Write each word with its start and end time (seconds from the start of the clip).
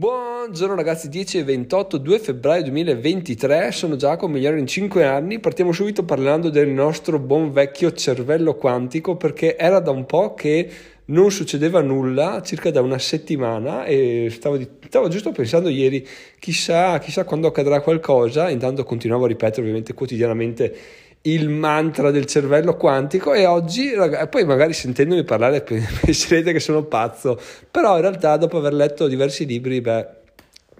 Buongiorno 0.00 0.76
ragazzi, 0.76 1.10
10 1.10 1.40
e 1.40 1.44
28, 1.44 1.98
2 1.98 2.18
febbraio 2.20 2.62
2023, 2.62 3.70
sono 3.70 3.96
Giacomo, 3.96 4.32
migliore 4.32 4.58
in 4.58 4.66
5 4.66 5.04
anni, 5.04 5.40
partiamo 5.40 5.72
subito 5.72 6.04
parlando 6.04 6.48
del 6.48 6.70
nostro 6.70 7.18
buon 7.18 7.52
vecchio 7.52 7.92
cervello 7.92 8.54
quantico 8.54 9.18
perché 9.18 9.58
era 9.58 9.78
da 9.78 9.90
un 9.90 10.06
po' 10.06 10.32
che 10.32 10.70
non 11.10 11.30
succedeva 11.30 11.82
nulla, 11.82 12.40
circa 12.42 12.70
da 12.70 12.80
una 12.80 12.98
settimana 12.98 13.84
e 13.84 14.28
stavo, 14.30 14.56
di, 14.56 14.66
stavo 14.86 15.08
giusto 15.08 15.32
pensando 15.32 15.68
ieri, 15.68 16.08
chissà, 16.38 16.98
chissà 16.98 17.24
quando 17.24 17.48
accadrà 17.48 17.82
qualcosa, 17.82 18.48
intanto 18.48 18.84
continuavo 18.84 19.26
a 19.26 19.28
ripetere 19.28 19.60
ovviamente 19.60 19.92
quotidianamente 19.92 20.74
il 21.22 21.48
mantra 21.48 22.10
del 22.10 22.24
cervello 22.24 22.76
quantico 22.76 23.34
e 23.34 23.44
oggi, 23.44 23.92
poi 24.30 24.44
magari 24.44 24.72
sentendomi 24.72 25.22
parlare 25.24 25.60
penserete 25.62 26.52
che 26.52 26.60
sono 26.60 26.84
pazzo, 26.84 27.38
però 27.70 27.96
in 27.96 28.02
realtà 28.02 28.36
dopo 28.36 28.58
aver 28.58 28.72
letto 28.72 29.06
diversi 29.06 29.44
libri, 29.44 29.80
beh, 29.80 30.06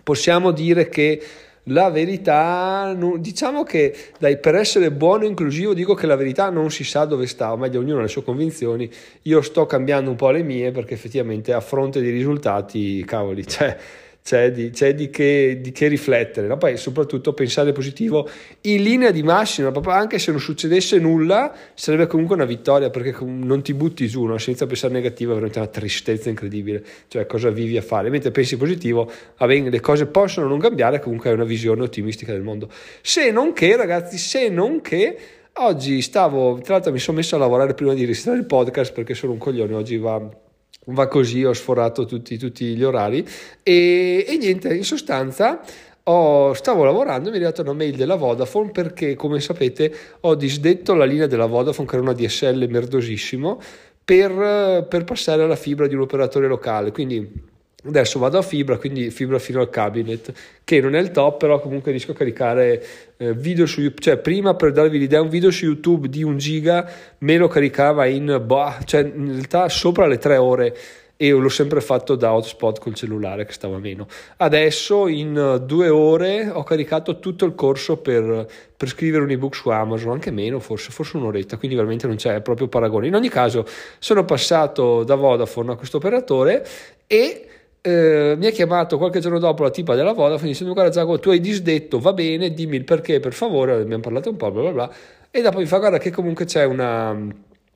possiamo 0.03 0.51
dire 0.51 0.89
che 0.89 1.23
la 1.65 1.91
verità, 1.91 2.97
diciamo 3.19 3.65
che 3.65 3.95
dai, 4.19 4.39
per 4.39 4.55
essere 4.55 4.91
buono 4.91 5.25
e 5.25 5.27
inclusivo 5.27 5.75
dico 5.75 5.95
che 5.95 6.07
la 6.07 6.17
verità 6.17 6.48
non 6.48 6.70
si 6.70 6.84
sa 6.84 7.05
dove 7.05 7.27
sta, 7.27 7.53
o 7.53 7.57
meglio 7.57 7.81
ognuno 7.81 7.98
ha 7.98 8.03
le 8.03 8.09
sue 8.09 8.25
convinzioni, 8.25 8.91
io 9.23 9.43
sto 9.43 9.67
cambiando 9.67 10.11
un 10.11 10.17
po' 10.17 10.31
le 10.31 10.43
mie 10.43 10.70
perché 10.70 10.95
effettivamente 10.95 11.53
a 11.53 11.61
fronte 11.61 12.01
dei 12.01 12.11
risultati, 12.11 13.05
cavoli, 13.05 13.47
cioè 13.47 13.77
c'è 14.23 14.52
di, 14.52 14.70
c'è 14.70 14.95
di, 14.95 15.10
che, 15.10 15.59
di 15.60 15.73
che, 15.73 15.88
riflettere, 15.88 16.47
no? 16.47 16.56
poi 16.56 16.77
soprattutto 16.77 17.33
pensare 17.33 17.73
positivo 17.73 18.28
in 18.62 18.83
linea 18.83 19.11
di 19.11 19.23
massima, 19.23 19.70
proprio 19.70 19.95
anche 19.95 20.19
se 20.19 20.30
non 20.30 20.41
succedesse 20.41 20.98
nulla 20.98 21.55
sarebbe 21.74 22.06
comunque 22.06 22.37
una 22.37 22.45
vittoria 22.45 22.91
perché 22.91 23.16
non 23.25 23.62
ti 23.62 23.75
butti 23.75 24.06
giù, 24.09 24.25
no? 24.25 24.38
senza 24.38 24.66
pensare 24.66 24.92
negativo 24.92 25.30
è 25.30 25.34
veramente 25.34 25.59
una 25.59 25.69
tristezza 25.69 26.28
incredibile, 26.28 26.84
cioè 27.09 27.27
cosa 27.27 27.51
vivi 27.51 27.77
a 27.77 27.83
fare, 27.83 28.11
mentre 28.11 28.30
pensi 28.30 28.56
positivo, 28.56 29.11
bene, 29.38 29.70
le 29.70 29.80
cose 29.80 30.06
possono 30.06 30.47
non 30.47 30.59
cambiare, 30.59 31.00
comunque 31.00 31.30
è 31.30 31.33
una 31.33 31.45
visione 31.45 31.83
ottimistica 31.83 32.33
del 32.33 32.42
mondo, 32.42 32.69
se 33.00 33.30
non 33.30 33.52
che 33.52 33.77
ragazzi, 33.77 34.19
se 34.19 34.48
non 34.48 34.80
che 34.80 35.17
oggi 35.55 36.00
stavo, 36.02 36.61
tra 36.62 36.75
l'altro 36.75 36.92
mi 36.92 36.98
sono 36.98 37.17
messo 37.17 37.36
a 37.36 37.39
lavorare 37.39 37.75
prima 37.75 37.95
di 37.95 38.05
registrare 38.05 38.39
il 38.39 38.47
podcast 38.47 38.92
perché 38.92 39.14
sono 39.14 39.33
un 39.33 39.39
coglione, 39.39 39.75
oggi 39.75 39.97
va 39.97 40.48
va 40.86 41.09
così, 41.09 41.45
ho 41.45 41.53
sforato 41.53 42.05
tutti, 42.05 42.39
tutti 42.39 42.75
gli 42.75 42.83
orari. 42.83 43.27
E, 43.62 44.25
e, 44.27 44.36
niente, 44.36 44.75
in 44.75 44.84
sostanza 44.84 45.61
ho, 46.05 46.53
stavo 46.55 46.84
lavorando 46.84 47.28
e 47.28 47.33
mi 47.33 47.39
è 47.39 47.41
arrivata 47.41 47.62
una 47.62 47.73
mail 47.73 47.97
della 47.97 48.17
Vodafone 48.17 48.70
perché 48.70 49.14
come 49.14 49.41
sapete 49.41 49.92
ho 50.20 50.34
disdetto 50.34 50.95
la 50.95 51.05
linea 51.05 51.27
della 51.27 51.47
Vodafone 51.47 51.86
che 51.86 51.95
era 51.95 52.03
una 52.03 52.14
DSL 52.14 52.67
merdosissimo 52.69 53.61
per, 54.03 54.86
per 54.89 55.05
passare 55.05 55.42
alla 55.42 55.56
fibra 55.56 55.86
di 55.86 55.95
un 55.95 56.01
operatore 56.01 56.48
locale, 56.48 56.91
quindi 56.91 57.48
Adesso 57.83 58.19
vado 58.19 58.36
a 58.36 58.42
fibra, 58.42 58.77
quindi 58.77 59.11
fibra 59.11 59.39
fino 59.39 59.61
al 59.61 59.70
cabinet, 59.70 60.33
che 60.64 60.81
non 60.81 60.95
è 60.95 61.00
il 61.00 61.12
top, 61.12 61.39
però 61.39 61.61
comunque 61.61 61.92
riesco 61.92 62.12
a 62.12 62.14
caricare 62.14 62.84
eh, 63.17 63.33
video 63.33 63.64
su 63.64 63.81
YouTube. 63.81 64.03
Cioè, 64.03 64.19
prima 64.19 64.55
per 64.55 64.73
darvi 64.73 64.98
l'idea, 64.98 65.23
un 65.23 65.31
video 65.31 65.50
su 65.50 65.64
YouTube 65.64 66.08
di 66.08 66.23
un 66.23 66.36
giga 66.36 66.91
me 67.19 67.39
lo 67.39 67.48
caricava 67.48 68.05
in, 68.05 68.42
boh, 68.45 68.75
cioè 68.84 69.01
in 69.01 69.33
realtà 69.33 69.69
sopra 69.70 70.06
le 70.06 70.19
tre 70.19 70.36
ore 70.36 70.77
e 71.17 71.31
l'ho 71.31 71.51
sempre 71.51 71.83
fatto 71.83 72.14
da 72.14 72.33
hotspot 72.33 72.78
col 72.78 72.95
cellulare 72.95 73.45
che 73.45 73.53
stava 73.53 73.78
meno. 73.78 74.06
Adesso 74.39 75.06
in 75.06 75.62
due 75.67 75.89
ore 75.91 76.48
ho 76.48 76.62
caricato 76.62 77.19
tutto 77.19 77.45
il 77.45 77.55
corso 77.55 77.98
per, 77.98 78.47
per 78.75 78.89
scrivere 78.89 79.25
un 79.25 79.31
ebook 79.31 79.55
su 79.55 79.69
Amazon, 79.69 80.12
anche 80.12 80.31
meno 80.31 80.61
forse, 80.61 80.91
forse 80.91 81.19
un'oretta, 81.19 81.58
quindi 81.58 81.77
veramente 81.77 82.06
non 82.06 82.17
c'è 82.17 82.41
proprio 82.41 82.69
paragone. 82.69 83.06
In 83.06 83.14
ogni 83.14 83.28
caso 83.28 83.67
sono 83.98 84.25
passato 84.25 85.05
da 85.05 85.14
Vodafone 85.14 85.73
a 85.73 85.77
questo 85.77 85.98
operatore 85.98 86.67
e 87.06 87.45
eh, 87.83 88.34
mi 88.36 88.47
ha 88.47 88.50
chiamato 88.50 88.98
qualche 88.98 89.20
giorno 89.20 89.39
dopo 89.39 89.62
la 89.62 89.70
tipa 89.70 89.95
della 89.95 90.12
Vodafone 90.12 90.50
dicendo 90.50 90.73
guarda 90.73 90.91
Giacomo 90.91 91.19
tu 91.19 91.31
hai 91.31 91.41
disdetto 91.41 91.98
va 91.98 92.12
bene 92.12 92.53
dimmi 92.53 92.77
il 92.77 92.84
perché 92.84 93.20
per 93.20 93.33
favore 93.33 93.73
abbiamo 93.73 94.03
parlato 94.03 94.31
un 94.31 94.36
po' 94.36 94.50
bla 94.50 94.62
bla 94.62 94.73
bla. 94.73 94.95
E 95.31 95.42
dopo 95.42 95.59
mi 95.59 95.67
fa 95.67 95.78
guarda 95.78 95.98
che 95.98 96.11
comunque 96.11 96.45
c'è 96.45 96.64
una, 96.64 97.17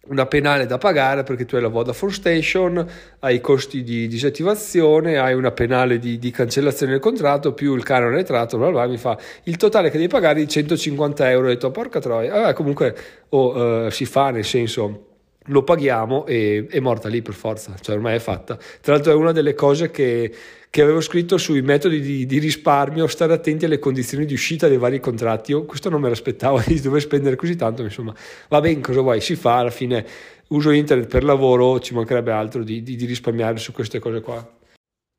una 0.08 0.26
penale 0.26 0.66
da 0.66 0.76
pagare 0.76 1.22
perché 1.22 1.46
tu 1.46 1.54
hai 1.54 1.62
la 1.62 1.68
Vodafone 1.68 2.12
Station 2.12 2.86
hai 3.20 3.36
i 3.36 3.40
costi 3.40 3.82
di 3.82 4.06
disattivazione 4.06 5.16
hai 5.18 5.34
una 5.34 5.52
penale 5.52 5.98
di, 5.98 6.18
di 6.18 6.30
cancellazione 6.30 6.92
del 6.92 7.00
contratto 7.00 7.54
più 7.54 7.74
il 7.74 7.84
canone 7.84 8.18
entrato 8.18 8.58
bla 8.58 8.70
bla 8.70 8.86
mi 8.86 8.98
fa 8.98 9.16
il 9.44 9.56
totale 9.56 9.90
che 9.90 9.96
devi 9.96 10.08
pagare 10.08 10.40
di 10.40 10.48
150 10.48 11.30
euro. 11.30 11.46
Ho 11.46 11.50
detto 11.50 11.70
porca 11.70 12.00
troia. 12.00 12.46
Ah, 12.46 12.52
comunque 12.52 12.94
oh, 13.30 13.86
uh, 13.86 13.90
si 13.90 14.04
fa 14.04 14.30
nel 14.30 14.44
senso 14.44 15.13
lo 15.48 15.62
paghiamo 15.62 16.26
e 16.26 16.66
è 16.70 16.80
morta 16.80 17.08
lì 17.08 17.20
per 17.22 17.34
forza, 17.34 17.74
cioè 17.80 17.96
ormai 17.96 18.16
è 18.16 18.18
fatta. 18.18 18.58
Tra 18.80 18.94
l'altro 18.94 19.12
è 19.12 19.14
una 19.14 19.32
delle 19.32 19.54
cose 19.54 19.90
che, 19.90 20.32
che 20.70 20.82
avevo 20.82 21.00
scritto 21.00 21.36
sui 21.36 21.60
metodi 21.60 22.00
di, 22.00 22.26
di, 22.26 22.38
risparmio, 22.38 23.06
stare 23.06 23.32
attenti 23.34 23.64
alle 23.64 23.78
condizioni 23.78 24.24
di 24.24 24.32
uscita 24.32 24.68
dei 24.68 24.78
vari 24.78 25.00
contratti. 25.00 25.50
Io 25.50 25.64
questo 25.64 25.90
non 25.90 26.00
me 26.00 26.08
l'aspettavo 26.08 26.62
di 26.66 26.80
dover 26.80 27.00
spendere 27.00 27.36
così 27.36 27.56
tanto, 27.56 27.82
insomma, 27.82 28.14
va 28.48 28.60
bene, 28.60 28.80
cosa 28.80 29.00
vuoi, 29.00 29.20
si 29.20 29.36
fa, 29.36 29.58
alla 29.58 29.70
fine 29.70 30.06
uso 30.48 30.70
internet 30.70 31.08
per 31.08 31.24
lavoro, 31.24 31.78
ci 31.80 31.94
mancherebbe 31.94 32.32
altro 32.32 32.62
di, 32.62 32.82
di, 32.82 32.96
di 32.96 33.04
risparmiare 33.04 33.58
su 33.58 33.72
queste 33.72 33.98
cose 33.98 34.20
qua. 34.20 34.62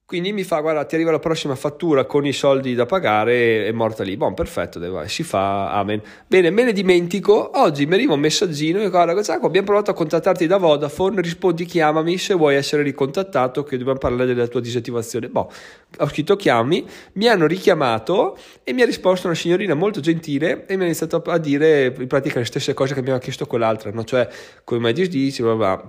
Quindi 0.07 0.33
mi 0.33 0.43
fa, 0.43 0.59
guarda, 0.59 0.85
ti 0.85 0.93
arriva 0.93 1.09
la 1.09 1.17
prossima 1.17 1.55
fattura 1.55 2.05
con 2.05 2.27
i 2.27 2.31
soldi 2.31 2.75
da 2.75 2.85
pagare, 2.85 3.65
è 3.65 3.71
morta 3.71 4.03
lì. 4.03 4.15
Buon, 4.17 4.35
perfetto, 4.35 4.79
si 5.07 5.23
fa, 5.23 5.71
amen. 5.71 5.99
Bene, 6.27 6.51
me 6.51 6.63
ne 6.63 6.73
dimentico, 6.73 7.49
oggi 7.59 7.87
mi 7.87 7.95
arriva 7.95 8.13
un 8.13 8.19
messaggino 8.19 8.83
e 8.83 8.91
guarda, 8.91 9.23
Zacco, 9.23 9.47
abbiamo 9.47 9.65
provato 9.65 9.89
a 9.89 9.93
contattarti 9.95 10.45
da 10.45 10.57
Vodafone, 10.57 11.21
rispondi 11.21 11.65
chiamami 11.65 12.19
se 12.19 12.35
vuoi 12.35 12.53
essere 12.53 12.83
ricontattato 12.83 13.63
che 13.63 13.79
dobbiamo 13.79 13.97
parlare 13.97 14.35
della 14.35 14.45
tua 14.45 14.61
disattivazione. 14.61 15.27
Boh, 15.27 15.51
ho 15.97 16.07
scritto 16.07 16.35
chiami, 16.35 16.85
mi 17.13 17.27
hanno 17.27 17.47
richiamato 17.47 18.37
e 18.63 18.73
mi 18.73 18.83
ha 18.83 18.85
risposto 18.85 19.25
una 19.25 19.35
signorina 19.35 19.73
molto 19.73 20.01
gentile 20.01 20.67
e 20.67 20.75
mi 20.75 20.83
ha 20.83 20.85
iniziato 20.85 21.19
a 21.19 21.37
dire 21.39 21.95
in 21.97 22.05
pratica 22.05 22.37
le 22.37 22.45
stesse 22.45 22.75
cose 22.75 22.93
che 22.93 22.99
mi 22.99 23.07
aveva 23.07 23.23
chiesto 23.23 23.47
quell'altra, 23.47 23.89
no? 23.89 24.03
cioè 24.03 24.29
come 24.63 24.81
mai 24.81 24.93
disdici, 24.93 25.41
bla. 25.41 25.83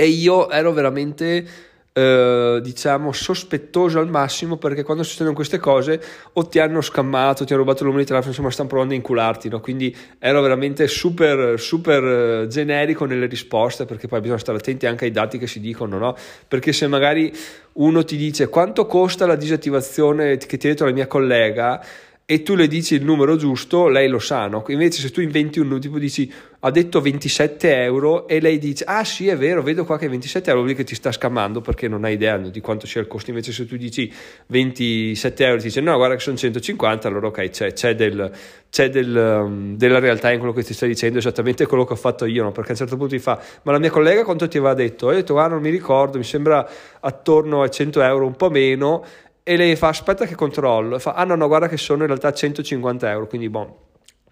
E 0.00 0.06
io 0.06 0.50
ero 0.50 0.70
veramente 0.72 1.67
eh, 1.98 2.60
diciamo 2.62 3.10
sospettoso 3.10 3.98
al 3.98 4.08
massimo 4.08 4.56
perché 4.56 4.84
quando 4.84 5.02
succedono 5.02 5.34
queste 5.34 5.58
cose 5.58 6.00
o 6.34 6.46
ti 6.46 6.60
hanno 6.60 6.80
scammato, 6.80 7.44
ti 7.44 7.52
hanno 7.52 7.62
rubato 7.62 7.80
il 7.80 7.86
numero 7.86 8.02
di 8.04 8.08
telefono, 8.08 8.30
insomma 8.30 8.50
stanno 8.52 8.68
provando 8.68 8.94
a 8.94 8.96
incularti, 8.96 9.48
no? 9.48 9.58
quindi 9.58 9.94
ero 10.20 10.40
veramente 10.40 10.86
super, 10.86 11.58
super 11.58 12.04
eh, 12.04 12.46
generico 12.46 13.04
nelle 13.04 13.26
risposte 13.26 13.84
perché 13.84 14.06
poi 14.06 14.20
bisogna 14.20 14.38
stare 14.38 14.58
attenti 14.58 14.86
anche 14.86 15.06
ai 15.06 15.10
dati 15.10 15.38
che 15.38 15.48
si 15.48 15.58
dicono, 15.58 15.98
no? 15.98 16.14
perché 16.46 16.72
se 16.72 16.86
magari 16.86 17.32
uno 17.74 18.04
ti 18.04 18.16
dice 18.16 18.48
quanto 18.48 18.86
costa 18.86 19.26
la 19.26 19.36
disattivazione 19.36 20.36
che 20.36 20.56
ti 20.56 20.66
ha 20.66 20.70
detto 20.70 20.84
la 20.84 20.92
mia 20.92 21.08
collega, 21.08 21.82
e 22.30 22.42
tu 22.42 22.54
le 22.54 22.68
dici 22.68 22.94
il 22.94 23.04
numero 23.04 23.36
giusto, 23.36 23.88
lei 23.88 24.06
lo 24.06 24.18
sa, 24.18 24.48
no? 24.48 24.62
Invece 24.66 25.00
se 25.00 25.10
tu 25.10 25.22
inventi 25.22 25.60
un 25.60 25.80
tipo 25.80 25.98
dici 25.98 26.30
ha 26.60 26.70
detto 26.72 27.00
27 27.00 27.82
euro 27.82 28.26
e 28.26 28.40
lei 28.40 28.58
dice 28.58 28.82
ah 28.84 29.04
sì 29.04 29.28
è 29.28 29.36
vero, 29.36 29.62
vedo 29.62 29.84
qua 29.84 29.96
che 29.96 30.08
27 30.08 30.48
euro 30.48 30.62
vuol 30.62 30.72
dire 30.72 30.82
che 30.82 30.88
ti 30.88 30.96
sta 30.96 31.12
scammando 31.12 31.60
perché 31.60 31.86
non 31.86 32.04
hai 32.04 32.14
idea 32.14 32.36
di 32.36 32.60
quanto 32.60 32.86
sia 32.86 33.00
il 33.00 33.06
costo, 33.06 33.30
invece 33.30 33.52
se 33.52 33.64
tu 33.64 33.76
dici 33.76 34.12
27 34.46 35.44
euro 35.44 35.58
ti 35.58 35.64
dice 35.64 35.80
no 35.80 35.94
guarda 35.96 36.16
che 36.16 36.20
sono 36.20 36.36
150, 36.36 37.06
allora 37.06 37.28
ok 37.28 37.50
c'è, 37.50 37.72
c'è, 37.72 37.94
del, 37.94 38.30
c'è 38.70 38.90
del, 38.90 39.42
um, 39.44 39.76
della 39.76 40.00
realtà 40.00 40.32
in 40.32 40.38
quello 40.38 40.52
che 40.52 40.64
ti 40.64 40.74
stai 40.74 40.88
dicendo, 40.88 41.18
esattamente 41.18 41.64
quello 41.66 41.84
che 41.84 41.92
ho 41.92 41.96
fatto 41.96 42.24
io, 42.24 42.42
no? 42.42 42.50
Perché 42.50 42.70
a 42.70 42.72
un 42.72 42.78
certo 42.78 42.96
punto 42.96 43.14
ti 43.14 43.20
fa 43.20 43.40
ma 43.62 43.70
la 43.70 43.78
mia 43.78 43.90
collega 43.90 44.24
quanto 44.24 44.48
ti 44.48 44.58
aveva 44.58 44.74
detto? 44.74 45.06
E 45.06 45.12
io 45.12 45.18
ho 45.18 45.20
detto 45.20 45.38
ah 45.38 45.46
non 45.46 45.60
mi 45.60 45.70
ricordo, 45.70 46.18
mi 46.18 46.24
sembra 46.24 46.68
attorno 46.98 47.62
a 47.62 47.68
100 47.68 48.02
euro, 48.02 48.26
un 48.26 48.34
po' 48.34 48.50
meno 48.50 49.04
e 49.44 49.56
lei 49.56 49.76
fa 49.76 49.88
aspetta 49.88 50.26
che 50.26 50.34
controllo 50.34 50.96
e 50.96 50.98
fa 50.98 51.12
ah 51.12 51.24
no 51.24 51.36
no 51.36 51.46
guarda 51.46 51.68
che 51.68 51.76
sono 51.76 52.00
in 52.00 52.08
realtà 52.08 52.32
150 52.32 53.10
euro 53.10 53.26
quindi 53.26 53.48
buon 53.48 53.86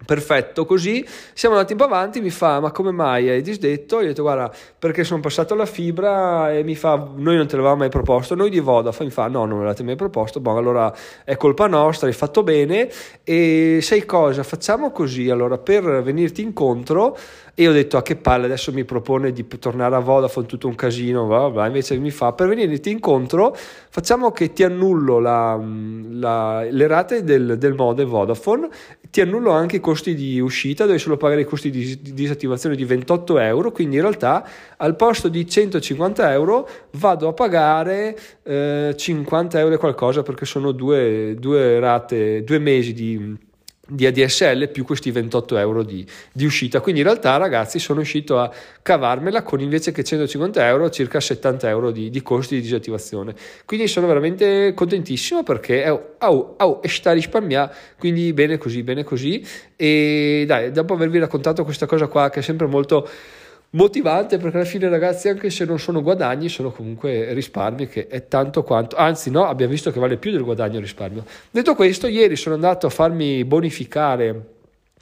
Perfetto, 0.05 0.67
così. 0.67 1.05
Siamo 1.33 1.55
andati 1.55 1.73
un 1.73 1.79
po' 1.79 1.85
avanti, 1.87 2.21
mi 2.21 2.31
fa 2.31 2.61
ma 2.61 2.71
come 2.71 2.93
mai 2.93 3.29
hai 3.29 3.41
disdetto? 3.41 3.97
Io 3.97 4.05
ho 4.05 4.07
detto 4.09 4.23
guarda 4.23 4.53
perché 4.79 5.05
sono 5.05 5.21
passato 5.21 5.55
alla 5.55 5.67
fibra 5.67 6.53
e 6.53 6.63
mi 6.63 6.77
fa 6.77 6.95
noi 7.17 7.37
non 7.37 7.47
te 7.47 7.57
l'avevamo 7.57 7.81
mai 7.81 7.89
proposto, 7.89 8.35
noi 8.35 8.51
di 8.51 8.61
Vodafone. 8.61 9.07
Mi 9.07 9.11
fa 9.13 9.27
no 9.29 9.47
non 9.47 9.59
me 9.59 9.65
l'avete 9.65 9.83
mai 9.83 9.97
proposto, 9.97 10.39
boh 10.39 10.57
allora 10.57 10.95
è 11.25 11.37
colpa 11.37 11.67
nostra, 11.67 12.07
hai 12.07 12.13
fatto 12.13 12.43
bene. 12.43 12.89
E 13.25 13.79
sai 13.81 14.05
cosa? 14.05 14.43
Facciamo 14.43 14.91
così 14.93 15.31
allora 15.31 15.59
per 15.59 16.03
venirti 16.03 16.43
incontro 16.43 17.17
e 17.59 17.67
ho 17.67 17.73
detto 17.73 17.97
a 17.97 18.03
che 18.03 18.17
palle 18.17 18.45
adesso 18.45 18.71
mi 18.71 18.85
propone 18.85 19.33
di 19.33 19.47
tornare 19.59 19.95
a 19.95 19.99
Vodafone 20.01 20.45
tutto 20.45 20.69
un 20.69 20.75
casino 20.75 21.25
bla 21.25 21.49
bla, 21.49 21.67
invece 21.67 21.97
mi 21.97 22.11
fa 22.11 22.35
per 22.35 22.49
venirti 22.49 22.91
incontro 22.91 23.57
facciamo 23.89 24.31
che 24.31 24.53
ti 24.53 24.63
annullo 24.63 25.19
la, 25.19 25.59
la, 26.11 26.67
le 26.71 26.87
rate 26.87 27.25
del, 27.25 27.57
del 27.57 27.73
mode 27.73 28.05
Vodafone 28.05 28.69
ti 29.11 29.23
annullo 29.23 29.53
anche 29.53 29.77
i 29.77 29.81
costi 29.81 30.15
di 30.15 30.39
uscita 30.39 30.85
dove 30.85 30.99
solo 30.99 31.17
pagare 31.17 31.41
i 31.41 31.45
costi 31.47 31.71
di, 31.71 31.99
di 32.03 32.13
disattivazione 32.13 32.77
di 32.77 32.85
28 32.85 33.39
euro 33.39 33.73
quindi 33.73 33.97
in 33.97 34.03
realtà 34.03 34.47
al 34.77 34.95
posto 34.95 35.29
di 35.29 35.49
150 35.49 36.31
euro 36.33 36.69
vado 36.99 37.29
a 37.29 37.33
pagare 37.33 38.19
eh, 38.43 38.95
50 38.95 39.59
euro 39.59 39.75
e 39.75 39.79
qualcosa 39.79 40.23
perché 40.23 40.45
sono 40.45 40.73
due, 40.73 41.35
due 41.39 41.81
rate 41.81 42.45
due 42.45 42.59
mesi 42.59 42.93
di 42.93 43.45
di 43.87 44.05
ADSL 44.07 44.69
più 44.71 44.85
questi 44.85 45.11
28 45.11 45.57
euro 45.59 45.83
di, 45.83 46.05
di, 46.33 46.45
uscita. 46.45 46.81
Quindi 46.81 47.01
in 47.01 47.07
realtà, 47.07 47.37
ragazzi, 47.37 47.79
sono 47.79 47.99
riuscito 47.99 48.39
a 48.39 48.53
cavarmela 48.83 49.43
con 49.43 49.61
invece 49.61 49.93
che 49.93 50.03
150 50.03 50.67
euro, 50.67 50.91
circa 50.91 51.21
70 51.21 51.69
euro 51.69 51.91
di, 51.91 52.11
di 52.11 52.23
costi 52.23 52.57
di 52.57 52.63
disattivazione. 52.63 53.35
Quindi 53.65 53.87
sono 53.87 54.07
veramente 54.07 54.73
contentissimo 54.75 55.43
perché 55.43 55.89
oh, 55.89 56.17
oh, 56.19 56.57
oh, 56.59 56.81
sta 56.85 57.13
risparmiando. 57.13 57.73
Quindi 57.99 58.33
bene 58.33 58.59
così, 58.59 58.83
bene 58.83 59.05
così. 59.05 59.45
E 59.77 60.45
dai, 60.47 60.73
dopo 60.73 60.95
avervi 60.95 61.19
raccontato 61.19 61.63
questa 61.65 61.87
cosa 61.87 62.09
qua, 62.09 62.29
che 62.31 62.41
è 62.41 62.43
sempre 62.43 62.67
molto 62.67 63.09
motivante 63.71 64.39
perché 64.39 64.57
alla 64.57 64.67
fine 64.67 64.89
ragazzi 64.89 65.29
anche 65.29 65.51
se 65.51 65.65
non 65.65 65.79
sono 65.79 66.03
guadagni 66.03 66.49
sono 66.49 66.71
comunque 66.71 67.33
risparmi 67.35 67.89
che 67.89 68.07
è 68.07 68.27
tanto 68.29 68.63
quanto 68.63 68.97
anzi 68.97 69.31
no 69.31 69.45
abbiamo 69.45 69.73
visto 69.73 69.91
che 69.91 70.01
vale 70.01 70.17
più 70.17 70.31
del 70.31 70.43
guadagno 70.43 70.81
risparmio. 70.81 71.25
Detto 71.51 71.75
questo 71.75 72.07
ieri 72.07 72.37
sono 72.37 72.55
andato 72.55 72.87
a 72.87 72.91
farmi 72.91 73.45
bonificare 73.45 74.55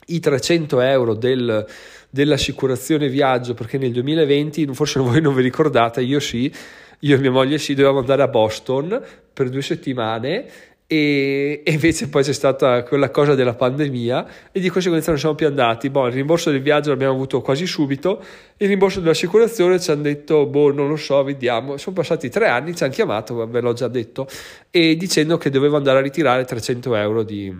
i 0.07 0.19
300 0.19 0.81
euro 0.81 1.13
del, 1.15 1.65
dell'assicurazione 2.09 3.09
viaggio 3.09 3.53
perché 3.53 3.77
nel 3.77 3.91
2020 3.91 4.67
forse 4.73 4.99
voi 4.99 5.21
non 5.21 5.33
vi 5.33 5.41
ricordate 5.41 6.01
io 6.01 6.19
sì 6.19 6.53
io 6.99 7.15
e 7.15 7.19
mia 7.19 7.31
moglie 7.31 7.57
sì 7.57 7.73
dovevamo 7.73 7.99
andare 7.99 8.21
a 8.21 8.27
Boston 8.27 9.01
per 9.33 9.49
due 9.49 9.61
settimane 9.61 10.45
e, 10.87 11.63
invece 11.65 12.09
poi 12.09 12.21
c'è 12.23 12.33
stata 12.33 12.83
quella 12.83 13.09
cosa 13.09 13.33
della 13.33 13.55
pandemia 13.55 14.27
e 14.51 14.59
di 14.59 14.69
conseguenza 14.69 15.09
non 15.09 15.19
siamo 15.19 15.33
più 15.33 15.47
andati. 15.47 15.89
Boh, 15.89 16.07
il 16.07 16.13
rimborso 16.13 16.51
del 16.51 16.61
viaggio 16.61 16.89
l'abbiamo 16.91 17.13
avuto 17.13 17.41
quasi 17.41 17.65
subito, 17.65 18.23
il 18.57 18.67
rimborso 18.67 18.99
dell'assicurazione 18.99 19.79
ci 19.79 19.89
hanno 19.89 20.03
detto, 20.03 20.45
boh, 20.45 20.71
non 20.71 20.87
lo 20.87 20.95
so, 20.95 21.23
vediamo. 21.23 21.77
Sono 21.77 21.95
passati 21.95 22.29
tre 22.29 22.47
anni, 22.47 22.75
ci 22.75 22.83
hanno 22.83 22.93
chiamato, 22.93 23.47
ve 23.47 23.61
l'ho 23.61 23.73
già 23.73 23.87
detto, 23.87 24.27
e 24.69 24.95
dicendo 24.95 25.37
che 25.37 25.49
dovevo 25.49 25.77
andare 25.77 25.99
a 25.99 26.01
ritirare 26.01 26.45
300 26.45 26.95
euro 26.95 27.23
di, 27.23 27.51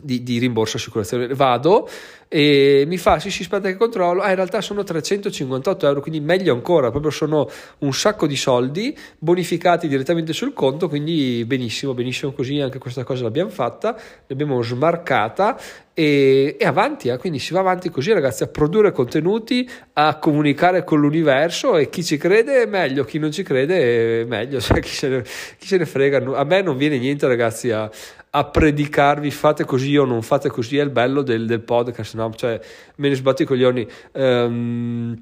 di, 0.00 0.22
di 0.22 0.38
rimborso 0.38 0.78
assicurazione. 0.78 1.28
Vado 1.34 1.86
e 2.28 2.84
mi 2.86 2.98
fa 2.98 3.18
sì 3.18 3.30
sì 3.30 3.42
aspetta 3.42 3.68
che 3.68 3.76
controllo 3.76 4.20
ah 4.20 4.28
in 4.28 4.34
realtà 4.34 4.60
sono 4.60 4.84
358 4.84 5.86
euro 5.86 6.00
quindi 6.02 6.20
meglio 6.20 6.52
ancora 6.52 6.90
proprio 6.90 7.10
sono 7.10 7.48
un 7.78 7.92
sacco 7.94 8.26
di 8.26 8.36
soldi 8.36 8.96
bonificati 9.18 9.88
direttamente 9.88 10.34
sul 10.34 10.52
conto 10.52 10.88
quindi 10.88 11.42
benissimo 11.46 11.94
benissimo 11.94 12.32
così 12.32 12.60
anche 12.60 12.78
questa 12.78 13.02
cosa 13.02 13.22
l'abbiamo 13.22 13.48
fatta 13.48 13.98
l'abbiamo 14.26 14.60
smarcata 14.60 15.58
e, 15.94 16.54
e 16.58 16.64
avanti 16.66 17.08
eh? 17.08 17.16
quindi 17.16 17.38
si 17.38 17.54
va 17.54 17.60
avanti 17.60 17.88
così 17.88 18.12
ragazzi 18.12 18.42
a 18.42 18.46
produrre 18.46 18.92
contenuti 18.92 19.68
a 19.94 20.18
comunicare 20.18 20.84
con 20.84 21.00
l'universo 21.00 21.76
e 21.78 21.88
chi 21.88 22.04
ci 22.04 22.18
crede 22.18 22.66
meglio 22.66 23.04
chi 23.04 23.18
non 23.18 23.32
ci 23.32 23.42
crede 23.42 24.26
meglio 24.26 24.60
cioè, 24.62 24.80
chi, 24.80 24.90
se 24.90 25.08
ne, 25.08 25.22
chi 25.56 25.66
se 25.66 25.78
ne 25.78 25.86
frega 25.86 26.36
a 26.36 26.44
me 26.44 26.60
non 26.60 26.76
viene 26.76 26.98
niente 26.98 27.26
ragazzi 27.26 27.70
a, 27.70 27.90
a 28.30 28.44
predicarvi 28.44 29.30
fate 29.30 29.64
così 29.64 29.96
o 29.96 30.04
non 30.04 30.22
fate 30.22 30.50
così 30.50 30.78
è 30.78 30.82
il 30.82 30.90
bello 30.90 31.22
del, 31.22 31.46
del 31.46 31.60
podcast 31.60 32.14
no? 32.18 32.32
Cioè, 32.34 32.60
me 32.96 33.08
ne 33.08 33.14
sbatto 33.14 33.42
i 33.42 33.46
coglioni. 33.46 33.86
Um, 34.12 35.16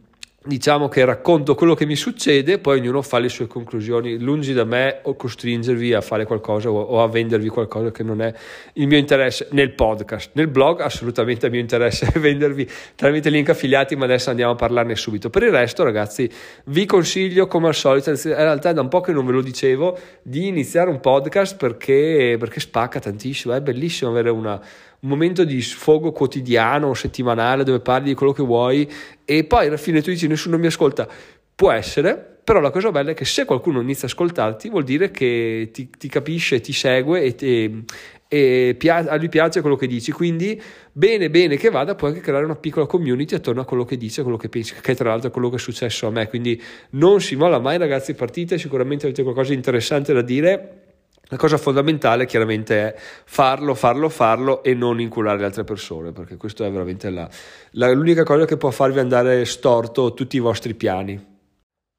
diciamo 0.46 0.88
che 0.88 1.04
racconto 1.04 1.54
quello 1.54 1.74
che 1.74 1.86
mi 1.86 1.96
succede, 1.96 2.58
poi 2.58 2.78
ognuno 2.78 3.02
fa 3.02 3.18
le 3.18 3.28
sue 3.28 3.46
conclusioni, 3.46 4.18
lungi 4.18 4.52
da 4.52 4.64
me 4.64 5.00
o 5.02 5.16
costringervi 5.16 5.92
a 5.92 6.00
fare 6.00 6.24
qualcosa 6.24 6.70
o, 6.70 6.80
o, 6.80 7.02
a 7.02 7.08
vendervi 7.08 7.48
qualcosa 7.48 7.90
che 7.90 8.02
non 8.02 8.22
è 8.22 8.32
il 8.74 8.86
mio 8.86 8.96
interesse 8.96 9.48
nel 9.50 9.72
podcast, 9.72 10.30
nel 10.34 10.46
blog 10.46 10.80
assolutamente 10.80 11.46
il 11.46 11.52
mio 11.52 11.60
interesse 11.60 12.06
è 12.14 12.18
vendervi 12.18 12.68
tramite 12.94 13.28
link 13.28 13.48
affiliati, 13.48 13.96
ma 13.96 14.04
adesso 14.04 14.30
andiamo 14.30 14.52
a 14.52 14.56
parlarne 14.56 14.94
subito. 14.94 15.30
Per 15.30 15.42
il 15.42 15.50
resto 15.50 15.82
ragazzi 15.82 16.30
vi 16.66 16.86
consiglio 16.86 17.46
come 17.46 17.68
al 17.68 17.74
solito, 17.74 18.10
in 18.10 18.16
realtà 18.22 18.70
è 18.70 18.72
da 18.72 18.80
un 18.80 18.88
po' 18.88 19.00
che 19.00 19.12
non 19.12 19.26
ve 19.26 19.32
lo 19.32 19.42
dicevo, 19.42 19.98
di 20.22 20.46
iniziare 20.46 20.90
un 20.90 21.00
podcast 21.00 21.56
perché, 21.56 22.36
perché 22.38 22.60
spacca 22.60 23.00
tantissimo, 23.00 23.52
è 23.52 23.60
bellissimo 23.60 24.10
avere 24.10 24.30
una 24.30 24.60
un 25.00 25.08
momento 25.08 25.44
di 25.44 25.60
sfogo 25.60 26.12
quotidiano 26.12 26.88
o 26.88 26.94
settimanale 26.94 27.64
dove 27.64 27.80
parli 27.80 28.08
di 28.08 28.14
quello 28.14 28.32
che 28.32 28.42
vuoi 28.42 28.90
e 29.24 29.44
poi 29.44 29.66
alla 29.66 29.76
fine 29.76 30.02
tu 30.02 30.10
dici 30.10 30.26
nessuno 30.26 30.58
mi 30.58 30.66
ascolta. 30.66 31.08
Può 31.54 31.70
essere, 31.70 32.36
però 32.46 32.60
la 32.60 32.70
cosa 32.70 32.92
bella 32.92 33.10
è 33.10 33.14
che 33.14 33.24
se 33.24 33.44
qualcuno 33.44 33.80
inizia 33.80 34.06
a 34.06 34.10
ascoltarti 34.10 34.68
vuol 34.68 34.84
dire 34.84 35.10
che 35.10 35.70
ti, 35.72 35.90
ti 35.90 36.08
capisce, 36.08 36.60
ti 36.60 36.72
segue 36.72 37.22
e, 37.22 37.34
te, 37.34 37.82
e 38.28 38.76
pia- 38.78 39.08
a 39.08 39.16
lui 39.16 39.28
piace 39.28 39.60
quello 39.62 39.74
che 39.74 39.88
dici. 39.88 40.12
Quindi 40.12 40.62
bene, 40.92 41.28
bene 41.28 41.56
che 41.56 41.70
vada, 41.70 41.96
puoi 41.96 42.10
anche 42.10 42.22
creare 42.22 42.44
una 42.44 42.54
piccola 42.54 42.86
community 42.86 43.34
attorno 43.34 43.62
a 43.62 43.64
quello 43.64 43.84
che 43.84 43.96
dici, 43.96 44.20
a 44.20 44.22
quello 44.22 44.38
che 44.38 44.48
pensi, 44.48 44.74
che 44.80 44.94
tra 44.94 45.08
l'altro 45.08 45.30
è 45.30 45.32
quello 45.32 45.50
che 45.50 45.56
è 45.56 45.58
successo 45.58 46.06
a 46.06 46.10
me. 46.10 46.28
Quindi 46.28 46.62
non 46.90 47.20
si 47.20 47.34
molla 47.34 47.58
mai 47.58 47.78
ragazzi, 47.78 48.14
partite, 48.14 48.58
sicuramente 48.58 49.06
avete 49.06 49.24
qualcosa 49.24 49.50
di 49.50 49.56
interessante 49.56 50.12
da 50.12 50.22
dire 50.22 50.85
la 51.28 51.36
cosa 51.36 51.58
fondamentale 51.58 52.24
chiaramente 52.26 52.94
è 52.94 52.94
farlo, 53.24 53.74
farlo, 53.74 54.08
farlo 54.08 54.62
e 54.62 54.74
non 54.74 55.00
inculare 55.00 55.38
le 55.38 55.44
altre 55.46 55.64
persone, 55.64 56.12
perché 56.12 56.36
questo 56.36 56.64
è 56.64 56.70
veramente 56.70 57.10
la, 57.10 57.28
la, 57.72 57.92
l'unica 57.92 58.22
cosa 58.22 58.44
che 58.44 58.56
può 58.56 58.70
farvi 58.70 59.00
andare 59.00 59.44
storto 59.44 60.14
tutti 60.14 60.36
i 60.36 60.40
vostri 60.40 60.74
piani. 60.74 61.34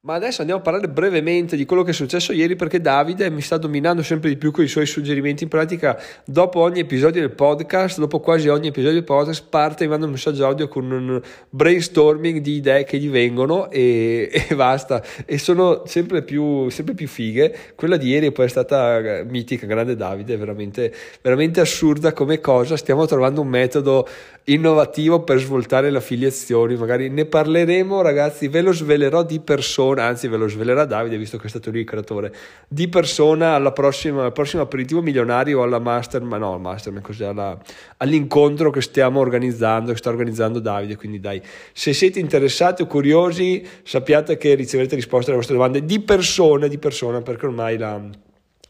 Ma 0.08 0.14
adesso 0.14 0.40
andiamo 0.40 0.62
a 0.62 0.64
parlare 0.64 0.88
brevemente 0.88 1.58
di 1.58 1.66
quello 1.66 1.84
che 1.84 1.92
è 1.92 1.94
successo 1.94 2.32
ieri 2.32 2.56
perché 2.56 2.80
Davide 2.80 3.30
mi 3.30 3.42
sta 3.42 3.58
dominando 3.58 4.02
sempre 4.04 4.30
di 4.30 4.38
più 4.38 4.52
con 4.52 4.64
i 4.64 4.70
suoi 4.70 4.86
suggerimenti. 4.86 5.44
In 5.44 5.50
pratica, 5.50 6.02
dopo 6.24 6.62
ogni 6.62 6.80
episodio 6.80 7.20
del 7.20 7.32
podcast, 7.32 8.00
dopo 8.00 8.22
quasi 8.22 8.48
ogni 8.48 8.68
episodio 8.68 8.94
del 8.94 9.04
podcast, 9.04 9.44
parte 9.50 9.84
e 9.84 9.88
manda 9.90 10.06
un 10.06 10.14
messaggio 10.14 10.46
audio 10.46 10.70
con 10.70 10.90
un 10.90 11.22
brainstorming 11.50 12.40
di 12.40 12.54
idee 12.54 12.86
che 12.86 13.00
gli 13.00 13.10
vengono 13.10 13.70
e, 13.70 14.30
e 14.48 14.56
basta. 14.56 15.04
E 15.26 15.38
sono 15.38 15.84
sempre 15.86 16.22
più, 16.22 16.70
sempre 16.70 16.94
più 16.94 17.10
fighe. 17.10 17.54
Quella 17.76 17.98
di 17.98 18.08
ieri 18.08 18.32
poi 18.32 18.46
è 18.46 18.50
stata 18.50 19.24
mitica, 19.28 19.66
grande 19.66 19.98
Davide, 19.98 20.38
veramente, 20.38 20.90
veramente 21.22 21.60
assurda 21.60 22.14
come 22.14 22.40
cosa. 22.40 22.78
Stiamo 22.78 23.06
trovando 23.08 23.42
un 23.42 23.50
metodo 23.50 24.08
innovativo 24.46 25.24
per 25.24 25.40
svoltare 25.40 25.92
le 25.92 25.98
affiliazioni. 25.98 26.78
Magari 26.78 27.10
ne 27.10 27.26
parleremo, 27.26 28.02
ragazzi, 28.02 28.48
ve 28.48 28.62
lo 28.62 28.72
svelerò 28.72 29.24
di 29.24 29.42
persona 29.42 29.96
persona, 29.98 30.04
anzi 30.04 30.28
ve 30.28 30.38
lo 30.38 30.48
svelerà 30.48 30.86
Davide 30.86 31.18
visto 31.18 31.38
che 31.38 31.48
è 31.48 31.50
stato 31.50 31.72
lui 31.72 31.80
il 31.80 31.86
creatore, 31.86 32.34
di 32.68 32.88
persona 32.88 33.54
alla 33.54 33.72
prossima, 33.72 34.26
al 34.26 34.32
prossimo 34.32 34.62
aperitivo 34.62 35.02
milionario 35.02 35.60
o 35.60 35.64
alla 35.64 35.80
master, 35.80 36.22
ma 36.22 36.38
no, 36.38 36.58
master, 36.58 37.00
così, 37.02 37.24
alla, 37.24 37.58
all'incontro 37.98 38.70
che 38.70 38.82
stiamo 38.82 39.20
organizzando, 39.20 39.92
che 39.92 39.98
sta 39.98 40.10
organizzando 40.10 40.60
Davide, 40.60 40.96
quindi 40.96 41.20
dai, 41.20 41.42
se 41.74 41.94
siete 41.94 42.20
interessati 42.20 42.84
o 42.84 42.86
curiosi 42.86 43.66
sappiate 43.84 44.38
che 44.38 44.54
riceverete 44.54 44.96
risposte 44.96 45.30
alle 45.30 45.40
vostre 45.40 45.56
domande 45.56 45.84
di 45.84 46.00
persona, 46.00 46.68
di 46.68 46.78
persona, 46.78 47.22
perché 47.22 47.46
ormai 47.46 47.78
la 47.78 48.02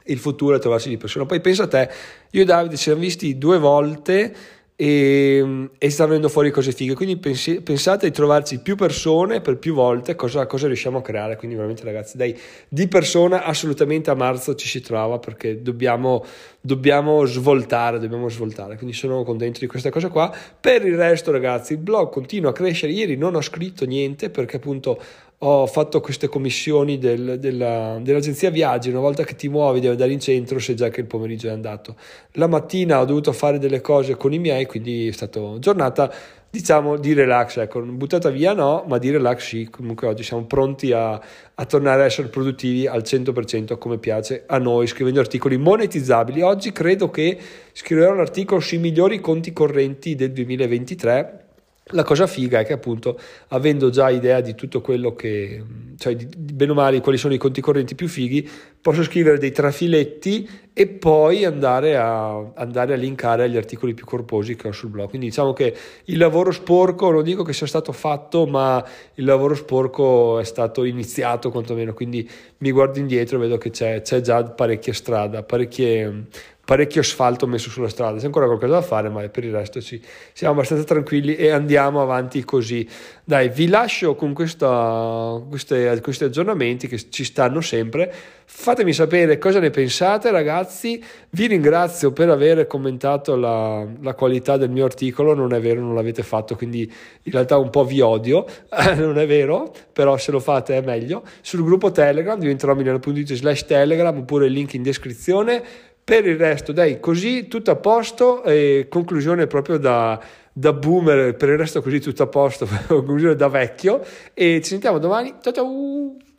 il 0.09 0.19
futuro 0.19 0.55
è 0.55 0.59
trovarsi 0.59 0.87
di 0.87 0.95
persona. 0.95 1.25
Poi 1.25 1.41
pensa 1.41 1.63
a 1.63 1.67
te, 1.67 1.89
io 2.31 2.43
e 2.43 2.45
Davide 2.45 2.77
ci 2.77 2.83
siamo 2.83 3.01
visti 3.01 3.37
due 3.37 3.59
volte 3.59 4.33
e, 4.79 5.71
e 5.75 5.89
sta 5.89 6.05
venendo 6.05 6.29
fuori 6.29 6.51
cose 6.51 6.71
fighe. 6.71 6.93
Quindi 6.93 7.17
pensi, 7.17 7.61
pensate 7.61 8.07
di 8.07 8.13
trovarci 8.13 8.59
più 8.61 8.75
persone 8.75 9.41
per 9.41 9.57
più 9.57 9.73
volte, 9.73 10.15
cosa, 10.15 10.45
cosa, 10.45 10.67
riusciamo 10.67 10.99
a 10.99 11.01
creare. 11.01 11.35
Quindi, 11.35 11.55
veramente, 11.55 11.83
ragazzi, 11.83 12.15
dai, 12.15 12.37
di 12.69 12.87
persona 12.87 13.43
assolutamente 13.43 14.11
a 14.11 14.13
marzo 14.13 14.53
ci 14.53 14.67
si 14.67 14.79
trova 14.79 15.17
perché 15.17 15.63
dobbiamo, 15.63 16.23
dobbiamo 16.61 17.25
svoltare. 17.25 17.97
Dobbiamo 17.97 18.29
svoltare. 18.29 18.77
Quindi, 18.77 18.95
sono 18.95 19.23
contento 19.23 19.59
di 19.59 19.65
questa 19.65 19.89
cosa 19.89 20.09
qua. 20.09 20.31
Per 20.61 20.85
il 20.85 20.95
resto, 20.95 21.31
ragazzi, 21.31 21.73
il 21.73 21.79
blog 21.79 22.11
continua 22.11 22.51
a 22.51 22.53
crescere. 22.53 22.91
Ieri 22.91 23.17
non 23.17 23.33
ho 23.33 23.41
scritto 23.41 23.83
niente 23.85 24.29
perché, 24.29 24.57
appunto, 24.57 25.01
ho 25.39 25.67
fatto 25.67 26.01
queste 26.01 26.27
commissioni 26.27 26.97
del, 26.97 27.37
della, 27.39 27.99
dell'agenzia 28.01 28.49
viaggi, 28.49 28.89
una 28.89 28.99
volta 28.99 29.23
che 29.23 29.35
ti 29.35 29.49
muovi 29.49 29.79
devi 29.79 29.91
andare 29.91 30.11
in 30.11 30.19
centro, 30.19 30.57
sai 30.57 30.75
già 30.75 30.89
che 30.89 31.01
il 31.01 31.05
pomeriggio 31.05 31.47
è 31.47 31.51
andato. 31.51 31.95
La 32.33 32.47
mattina 32.47 32.99
ho 32.99 33.05
dovuto 33.05 33.31
fare 33.33 33.59
delle 33.59 33.79
cose 33.79 34.17
con 34.17 34.33
i 34.33 34.39
miei, 34.39 34.65
quindi 34.65 35.07
è 35.07 35.11
stata 35.11 35.39
giornata 35.59 36.11
diciamo 36.49 36.97
di 36.97 37.13
relax, 37.13 37.57
ecco, 37.57 37.81
buttata 37.81 38.29
via 38.29 38.53
no, 38.53 38.83
ma 38.87 38.97
di 38.97 39.11
relax 39.11 39.45
sì, 39.45 39.67
comunque 39.69 40.07
oggi 40.07 40.23
siamo 40.23 40.45
pronti 40.45 40.91
a, 40.91 41.11
a 41.11 41.65
tornare 41.65 42.01
a 42.01 42.05
essere 42.05 42.29
produttivi 42.29 42.87
al 42.87 43.01
100% 43.01 43.77
come 43.77 43.99
piace 43.99 44.43
a 44.47 44.57
noi, 44.57 44.87
scrivendo 44.87 45.19
articoli 45.19 45.57
monetizzabili. 45.57 46.41
Oggi 46.41 46.71
credo 46.71 47.11
che 47.11 47.37
scriverò 47.73 48.11
un 48.11 48.21
articolo 48.21 48.59
sui 48.59 48.79
migliori 48.79 49.19
conti 49.19 49.53
correnti 49.53 50.15
del 50.15 50.31
2023 50.31 51.46
la 51.91 52.03
cosa 52.03 52.27
figa 52.27 52.59
è 52.59 52.65
che 52.65 52.73
appunto 52.73 53.19
avendo 53.49 53.89
già 53.89 54.09
idea 54.09 54.41
di 54.41 54.55
tutto 54.55 54.81
quello 54.81 55.15
che, 55.15 55.63
cioè 55.97 56.15
di, 56.15 56.27
bene 56.37 56.71
o 56.71 56.75
male 56.75 56.99
quali 56.99 57.17
sono 57.17 57.33
i 57.33 57.37
conti 57.37 57.61
correnti 57.61 57.95
più 57.95 58.07
fighi, 58.07 58.47
posso 58.81 59.03
scrivere 59.03 59.37
dei 59.37 59.51
trafiletti 59.51 60.49
e 60.73 60.87
poi 60.87 61.43
andare 61.43 61.97
a, 61.97 62.51
andare 62.55 62.93
a 62.93 62.97
linkare 62.97 63.43
agli 63.43 63.57
articoli 63.57 63.93
più 63.93 64.05
corposi 64.05 64.55
che 64.55 64.67
ho 64.67 64.71
sul 64.71 64.89
blog. 64.89 65.09
Quindi 65.09 65.27
diciamo 65.27 65.53
che 65.53 65.75
il 66.05 66.17
lavoro 66.17 66.51
sporco, 66.51 67.09
non 67.09 67.23
dico 67.23 67.43
che 67.43 67.53
sia 67.53 67.67
stato 67.67 67.91
fatto, 67.91 68.45
ma 68.45 68.83
il 69.15 69.25
lavoro 69.25 69.55
sporco 69.55 70.39
è 70.39 70.43
stato 70.43 70.83
iniziato 70.83 71.51
quantomeno, 71.51 71.93
quindi 71.93 72.29
mi 72.59 72.71
guardo 72.71 72.99
indietro 72.99 73.37
e 73.37 73.41
vedo 73.41 73.57
che 73.57 73.71
c'è, 73.71 74.01
c'è 74.01 74.21
già 74.21 74.43
parecchia 74.43 74.93
strada, 74.93 75.43
parecchie 75.43 76.25
parecchio 76.67 76.99
asfalto 76.99 77.47
messo 77.47 77.69
sulla 77.69 77.87
strada, 77.87 78.19
c'è 78.19 78.25
ancora 78.25 78.45
qualcosa 78.45 78.73
da 78.73 78.81
fare, 78.81 79.07
ma 79.07 79.25
per 79.29 79.45
il 79.45 79.53
resto 79.53 79.79
ci 79.79 80.01
siamo 80.33 80.53
abbastanza 80.53 80.83
tranquilli 80.83 81.37
e 81.37 81.49
andiamo 81.49 82.01
avanti 82.01 82.43
così. 82.43 82.85
Dai, 83.23 83.47
vi 83.47 83.69
lascio 83.69 84.15
con 84.15 84.33
questa, 84.33 85.41
queste, 85.47 85.97
questi 86.01 86.25
aggiornamenti 86.25 86.89
che 86.89 87.09
ci 87.09 87.23
stanno 87.23 87.61
sempre. 87.61 88.13
Fatemi 88.43 88.91
sapere 88.91 89.37
cosa 89.37 89.59
ne 89.59 89.69
pensate, 89.69 90.29
ragazzi. 90.29 91.01
Vi 91.29 91.47
ringrazio 91.47 92.11
per 92.11 92.29
aver 92.29 92.67
commentato 92.67 93.37
la, 93.37 93.87
la 94.01 94.13
qualità 94.13 94.57
del 94.57 94.69
mio 94.69 94.83
articolo. 94.83 95.33
Non 95.33 95.53
è 95.53 95.61
vero, 95.61 95.79
non 95.79 95.95
l'avete 95.95 96.21
fatto, 96.21 96.57
quindi 96.57 96.81
in 96.81 97.31
realtà 97.31 97.57
un 97.57 97.69
po' 97.69 97.85
vi 97.85 98.01
odio. 98.01 98.45
non 98.97 99.17
è 99.17 99.25
vero, 99.25 99.73
però 99.93 100.17
se 100.17 100.31
lo 100.31 100.41
fate 100.41 100.75
è 100.75 100.81
meglio. 100.81 101.23
Sul 101.39 101.63
gruppo 101.63 101.91
Telegram 101.91 102.37
diventerò 102.37 102.75
milano.it 102.75 103.35
slash 103.35 103.63
Telegram 103.63 104.17
oppure 104.17 104.47
il 104.47 104.51
link 104.51 104.73
in 104.73 104.83
descrizione. 104.83 105.63
Per 106.07 106.25
il 106.25 106.37
resto, 106.37 106.71
dai, 106.71 107.01
così 107.01 107.49
tutto 107.49 107.69
a 107.71 107.75
posto. 107.75 108.41
E 108.43 108.87
conclusione 108.89 109.45
proprio 109.45 109.77
da 109.77 110.17
da 110.53 110.71
boomer, 110.71 111.35
per 111.35 111.49
il 111.49 111.57
resto 111.57 111.81
così 111.81 111.99
tutto 111.99 112.23
a 112.23 112.27
posto, 112.27 112.65
conclusione 112.87 113.35
da 113.35 113.49
vecchio 113.49 114.01
e 114.33 114.61
ci 114.63 114.69
sentiamo 114.69 114.99
domani. 114.99 115.35
Ciao 115.41 115.51
ciao! 115.51 116.36